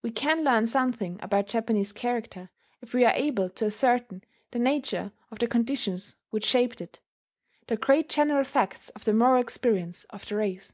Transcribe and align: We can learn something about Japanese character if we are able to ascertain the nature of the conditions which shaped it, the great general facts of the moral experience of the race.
We 0.00 0.12
can 0.12 0.44
learn 0.44 0.66
something 0.66 1.18
about 1.20 1.48
Japanese 1.48 1.90
character 1.90 2.50
if 2.80 2.94
we 2.94 3.04
are 3.04 3.10
able 3.16 3.50
to 3.50 3.64
ascertain 3.64 4.22
the 4.52 4.60
nature 4.60 5.10
of 5.32 5.40
the 5.40 5.48
conditions 5.48 6.14
which 6.30 6.46
shaped 6.46 6.80
it, 6.80 7.00
the 7.66 7.76
great 7.76 8.08
general 8.08 8.44
facts 8.44 8.90
of 8.90 9.02
the 9.04 9.12
moral 9.12 9.40
experience 9.42 10.04
of 10.10 10.24
the 10.24 10.36
race. 10.36 10.72